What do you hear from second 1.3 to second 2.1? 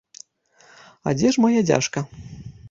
ж мая дзяжка?